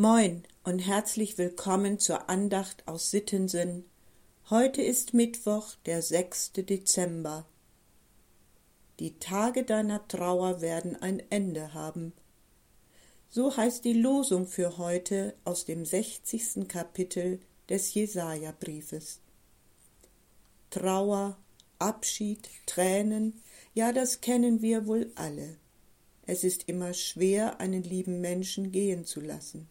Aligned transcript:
Moin 0.00 0.44
und 0.62 0.78
herzlich 0.78 1.38
willkommen 1.38 1.98
zur 1.98 2.30
Andacht 2.30 2.86
aus 2.86 3.10
Sittensen. 3.10 3.84
Heute 4.48 4.80
ist 4.80 5.12
Mittwoch, 5.12 5.74
der 5.86 6.02
6. 6.02 6.52
Dezember. 6.52 7.46
Die 9.00 9.18
Tage 9.18 9.64
deiner 9.64 10.06
Trauer 10.06 10.60
werden 10.60 10.94
ein 10.94 11.20
Ende 11.30 11.74
haben. 11.74 12.12
So 13.28 13.56
heißt 13.56 13.84
die 13.84 13.92
Losung 13.92 14.46
für 14.46 14.78
heute 14.78 15.34
aus 15.42 15.64
dem 15.64 15.84
60. 15.84 16.68
Kapitel 16.68 17.40
des 17.68 17.92
Jesaja-Briefes. 17.92 19.18
Trauer, 20.70 21.36
Abschied, 21.80 22.48
Tränen, 22.66 23.42
ja, 23.74 23.92
das 23.92 24.20
kennen 24.20 24.62
wir 24.62 24.86
wohl 24.86 25.10
alle. 25.16 25.56
Es 26.22 26.44
ist 26.44 26.68
immer 26.68 26.94
schwer, 26.94 27.58
einen 27.58 27.82
lieben 27.82 28.20
Menschen 28.20 28.70
gehen 28.70 29.04
zu 29.04 29.20
lassen. 29.20 29.68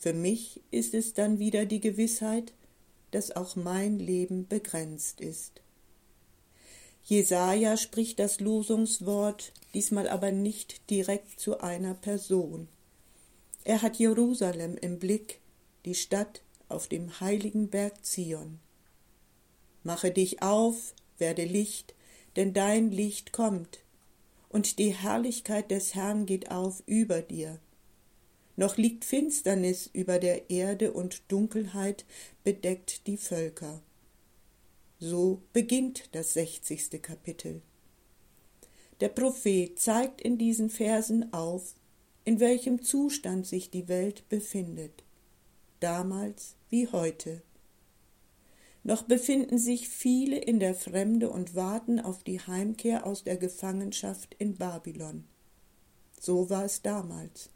Für 0.00 0.14
mich 0.14 0.62
ist 0.70 0.94
es 0.94 1.12
dann 1.12 1.38
wieder 1.38 1.66
die 1.66 1.80
Gewissheit, 1.80 2.54
dass 3.10 3.36
auch 3.36 3.54
mein 3.54 3.98
Leben 3.98 4.48
begrenzt 4.48 5.20
ist. 5.20 5.60
Jesaja 7.04 7.76
spricht 7.76 8.18
das 8.18 8.40
Losungswort, 8.40 9.52
diesmal 9.74 10.08
aber 10.08 10.32
nicht 10.32 10.88
direkt 10.88 11.38
zu 11.38 11.60
einer 11.60 11.92
Person. 11.92 12.66
Er 13.64 13.82
hat 13.82 13.98
Jerusalem 13.98 14.78
im 14.78 14.98
Blick, 14.98 15.38
die 15.84 15.94
Stadt 15.94 16.40
auf 16.70 16.88
dem 16.88 17.20
heiligen 17.20 17.68
Berg 17.68 18.02
Zion. 18.02 18.58
Mache 19.82 20.12
dich 20.12 20.42
auf, 20.42 20.94
werde 21.18 21.44
Licht, 21.44 21.94
denn 22.36 22.54
dein 22.54 22.90
Licht 22.90 23.32
kommt, 23.32 23.80
und 24.48 24.78
die 24.78 24.94
Herrlichkeit 24.94 25.70
des 25.70 25.94
Herrn 25.94 26.24
geht 26.24 26.50
auf 26.50 26.82
über 26.86 27.20
dir 27.20 27.60
noch 28.60 28.76
liegt 28.76 29.06
Finsternis 29.06 29.88
über 29.90 30.18
der 30.18 30.50
Erde 30.50 30.92
und 30.92 31.22
Dunkelheit 31.32 32.04
bedeckt 32.44 33.06
die 33.06 33.16
Völker. 33.16 33.80
So 34.98 35.40
beginnt 35.54 36.14
das 36.14 36.34
sechzigste 36.34 36.98
Kapitel. 36.98 37.62
Der 39.00 39.08
Prophet 39.08 39.78
zeigt 39.78 40.20
in 40.20 40.36
diesen 40.36 40.68
Versen 40.68 41.32
auf, 41.32 41.74
in 42.26 42.38
welchem 42.38 42.82
Zustand 42.82 43.46
sich 43.46 43.70
die 43.70 43.88
Welt 43.88 44.28
befindet, 44.28 45.04
damals 45.80 46.54
wie 46.68 46.86
heute. 46.86 47.40
Noch 48.82 49.04
befinden 49.04 49.56
sich 49.56 49.88
viele 49.88 50.36
in 50.36 50.60
der 50.60 50.74
Fremde 50.74 51.30
und 51.30 51.54
warten 51.54 51.98
auf 51.98 52.22
die 52.24 52.40
Heimkehr 52.40 53.06
aus 53.06 53.24
der 53.24 53.38
Gefangenschaft 53.38 54.36
in 54.38 54.56
Babylon. 54.56 55.24
So 56.20 56.50
war 56.50 56.66
es 56.66 56.82
damals. 56.82 57.48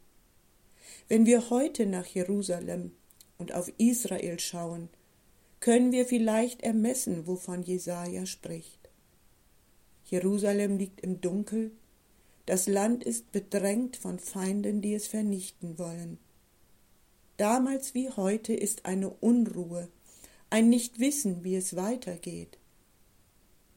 Wenn 1.07 1.25
wir 1.25 1.49
heute 1.49 1.85
nach 1.85 2.07
Jerusalem 2.07 2.91
und 3.37 3.53
auf 3.53 3.71
Israel 3.77 4.39
schauen, 4.39 4.89
können 5.59 5.91
wir 5.91 6.05
vielleicht 6.05 6.63
ermessen, 6.63 7.27
wovon 7.27 7.61
Jesaja 7.61 8.25
spricht. 8.25 8.89
Jerusalem 10.05 10.77
liegt 10.77 11.01
im 11.01 11.21
Dunkel, 11.21 11.71
das 12.45 12.67
Land 12.67 13.03
ist 13.03 13.31
bedrängt 13.31 13.97
von 13.97 14.19
Feinden, 14.19 14.81
die 14.81 14.93
es 14.93 15.07
vernichten 15.07 15.79
wollen. 15.79 16.19
Damals 17.37 17.93
wie 17.93 18.09
heute 18.09 18.53
ist 18.53 18.85
eine 18.85 19.09
Unruhe, 19.09 19.89
ein 20.49 20.69
Nichtwissen, 20.69 21.43
wie 21.43 21.55
es 21.55 21.75
weitergeht. 21.75 22.57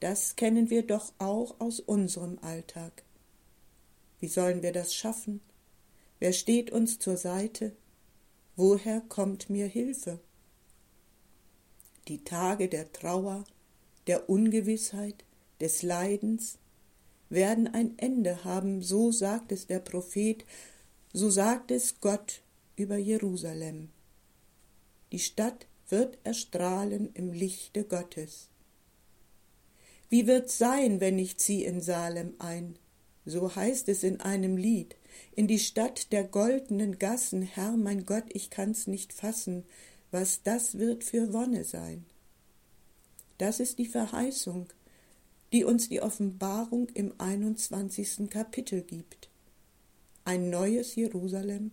Das 0.01 0.37
kennen 0.37 0.71
wir 0.71 0.83
doch 0.83 1.13
auch 1.19 1.59
aus 1.61 1.81
unserem 1.81 2.39
Alltag. 2.41 3.03
Wie 4.21 4.29
sollen 4.29 4.63
wir 4.63 4.73
das 4.73 4.95
schaffen? 4.95 5.41
Wer 6.19 6.33
steht 6.33 6.71
uns 6.71 6.99
zur 6.99 7.17
Seite? 7.17 7.77
Woher 8.57 9.01
kommt 9.03 9.51
mir 9.51 9.67
Hilfe? 9.67 10.19
Die 12.09 12.25
Tage 12.25 12.69
der 12.69 12.93
Trauer, 12.93 13.45
der 14.07 14.29
Ungewissheit, 14.29 15.25
des 15.61 15.83
Leidens 15.83 16.59
werden 17.29 17.67
ein 17.69 17.99
Ende 17.99 18.45
haben, 18.45 18.83
so 18.83 19.13
sagt 19.13 19.53
es 19.53 19.67
der 19.67 19.81
Prophet, 19.81 20.45
so 21.13 21.31
sagt 21.31 21.71
es 21.71 22.01
Gott 22.01 22.43
über 22.77 22.97
Jerusalem. 22.97 23.91
Die 25.13 25.19
Stadt 25.19 25.67
wird 25.89 26.19
erstrahlen 26.25 27.11
im 27.15 27.33
Lichte 27.33 27.85
Gottes. 27.85 28.49
Wie 30.09 30.27
wird's 30.27 30.59
sein, 30.59 31.01
wenn 31.01 31.19
ich 31.19 31.39
zieh 31.39 31.65
in 31.65 31.81
Salem 31.81 32.35
ein? 32.39 32.79
So 33.25 33.55
heißt 33.55 33.89
es 33.89 34.05
in 34.05 34.21
einem 34.21 34.57
Lied 34.57 34.97
in 35.35 35.47
die 35.47 35.59
Stadt 35.59 36.13
der 36.13 36.25
goldenen 36.25 36.99
Gassen, 36.99 37.43
Herr 37.43 37.77
mein 37.77 38.07
Gott, 38.07 38.25
ich 38.29 38.51
kann's 38.51 38.87
nicht 38.87 39.13
fassen, 39.13 39.65
was 40.11 40.43
das 40.43 40.79
wird 40.79 41.05
für 41.05 41.33
Wonne 41.33 41.65
sein. 41.65 42.05
Das 43.39 43.61
ist 43.61 43.79
die 43.79 43.87
Verheißung, 43.87 44.69
die 45.53 45.65
uns 45.65 45.89
die 45.89 46.03
Offenbarung 46.03 46.89
im 46.95 47.15
21. 47.19 48.29
Kapitel 48.29 48.83
gibt. 48.83 49.29
Ein 50.25 50.51
neues 50.51 50.95
Jerusalem, 50.95 51.71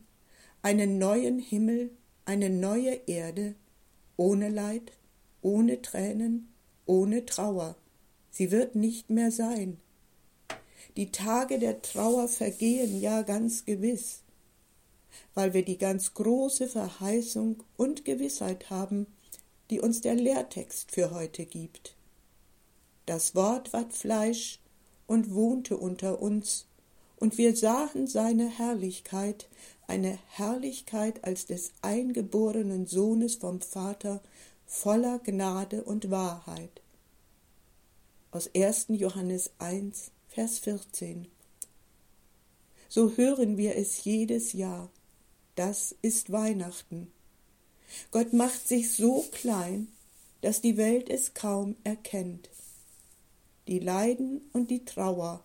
einen 0.61 0.97
neuen 0.97 1.39
Himmel, 1.39 1.91
eine 2.25 2.49
neue 2.49 3.01
Erde, 3.07 3.55
ohne 4.17 4.49
Leid, 4.49 4.91
ohne 5.41 5.81
Tränen, 5.81 6.53
ohne 6.85 7.25
Trauer. 7.25 7.75
Sie 8.31 8.51
wird 8.51 8.75
nicht 8.75 9.09
mehr 9.09 9.31
sein. 9.31 9.77
Die 10.97 11.11
Tage 11.11 11.59
der 11.59 11.81
Trauer 11.81 12.27
vergehen 12.27 12.99
ja 12.99 13.21
ganz 13.21 13.65
gewiss, 13.65 14.21
weil 15.33 15.53
wir 15.53 15.65
die 15.65 15.77
ganz 15.77 16.13
große 16.13 16.67
Verheißung 16.67 17.63
und 17.77 18.05
Gewissheit 18.05 18.69
haben, 18.69 19.07
die 19.69 19.79
uns 19.79 20.01
der 20.01 20.15
Lehrtext 20.15 20.91
für 20.91 21.11
heute 21.11 21.45
gibt. 21.45 21.95
Das 23.05 23.35
Wort 23.35 23.73
ward 23.73 23.93
Fleisch 23.93 24.59
und 25.07 25.33
wohnte 25.33 25.77
unter 25.77 26.21
uns, 26.21 26.65
und 27.17 27.37
wir 27.37 27.55
sahen 27.55 28.07
seine 28.07 28.49
Herrlichkeit, 28.49 29.47
eine 29.87 30.19
Herrlichkeit 30.29 31.23
als 31.23 31.45
des 31.45 31.71
eingeborenen 31.81 32.87
Sohnes 32.87 33.35
vom 33.35 33.61
Vater, 33.61 34.21
voller 34.65 35.19
Gnade 35.19 35.83
und 35.83 36.11
Wahrheit. 36.11 36.81
Aus 38.31 38.49
1. 38.53 38.87
Johannes 38.89 39.51
1, 39.59 40.11
Vers 40.35 40.59
14. 40.59 41.29
So 42.89 43.15
hören 43.15 43.55
wir 43.55 43.77
es 43.77 44.03
jedes 44.03 44.51
Jahr. 44.51 44.91
Das 45.55 45.95
ist 46.01 46.29
Weihnachten. 46.29 47.09
Gott 48.11 48.33
macht 48.33 48.67
sich 48.67 48.91
so 48.91 49.23
klein, 49.31 49.87
dass 50.41 50.59
die 50.59 50.75
Welt 50.75 51.09
es 51.09 51.35
kaum 51.35 51.77
erkennt. 51.85 52.49
Die 53.69 53.79
Leiden 53.79 54.41
und 54.51 54.71
die 54.71 54.83
Trauer, 54.83 55.41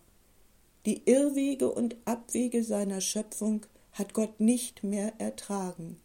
die 0.86 1.02
Irrwege 1.08 1.70
und 1.70 1.94
Abwege 2.04 2.64
seiner 2.64 3.00
Schöpfung 3.00 3.66
hat 3.92 4.12
Gott 4.12 4.40
nicht 4.40 4.82
mehr 4.82 5.12
ertragen. 5.20 6.00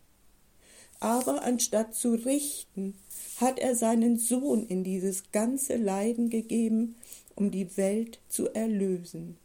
Aber 1.05 1.43
anstatt 1.43 1.93
zu 1.93 2.15
richten, 2.15 2.95
hat 3.39 3.59
er 3.59 3.75
seinen 3.75 4.17
Sohn 4.17 4.65
in 4.65 4.83
dieses 4.83 5.31
ganze 5.31 5.75
Leiden 5.75 6.31
gegeben, 6.31 6.95
um 7.35 7.51
die 7.51 7.77
Welt 7.77 8.19
zu 8.27 8.49
erlösen. 8.55 9.37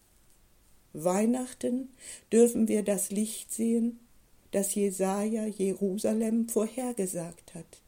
Weihnachten 0.94 1.90
dürfen 2.32 2.66
wir 2.66 2.82
das 2.82 3.10
Licht 3.10 3.52
sehen, 3.52 4.00
das 4.52 4.74
Jesaja 4.74 5.44
Jerusalem 5.44 6.48
vorhergesagt 6.48 7.52
hat. 7.54 7.82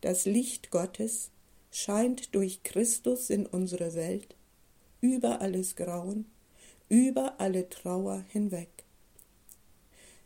Das 0.00 0.24
Licht 0.24 0.70
Gottes 0.70 1.30
scheint 1.72 2.32
durch 2.32 2.62
Christus 2.62 3.28
in 3.28 3.46
unsere 3.46 3.96
Welt, 3.96 4.36
über 5.00 5.40
alles 5.40 5.74
Grauen, 5.74 6.26
über 6.88 7.40
alle 7.40 7.68
Trauer 7.68 8.24
hinweg. 8.28 8.77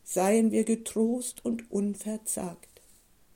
Seien 0.05 0.51
wir 0.51 0.65
getrost 0.65 1.45
und 1.45 1.71
unverzagt 1.71 2.73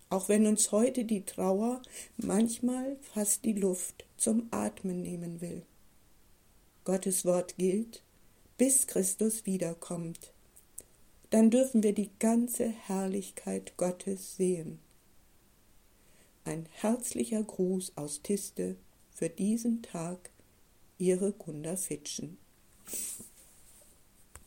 auch 0.08 0.28
wenn 0.28 0.46
uns 0.46 0.72
heute 0.72 1.04
die 1.04 1.24
Trauer 1.24 1.82
manchmal 2.16 2.96
fast 3.12 3.44
die 3.44 3.52
Luft 3.52 4.04
zum 4.16 4.48
Atmen 4.50 5.02
nehmen 5.02 5.40
will. 5.40 5.62
Gottes 6.84 7.24
Wort 7.24 7.56
gilt, 7.56 8.02
bis 8.56 8.86
Christus 8.86 9.44
wiederkommt. 9.46 10.32
Dann 11.30 11.50
dürfen 11.50 11.82
wir 11.82 11.92
die 11.92 12.10
ganze 12.20 12.68
Herrlichkeit 12.68 13.76
Gottes 13.76 14.36
sehen. 14.36 14.78
Ein 16.44 16.68
herzlicher 16.70 17.42
Gruß 17.42 17.92
aus 17.96 18.22
Tiste 18.22 18.76
für 19.10 19.28
diesen 19.28 19.82
Tag, 19.82 20.30
Ihre 20.98 21.32
Gunda 21.32 21.76
Fitschen. 21.76 22.38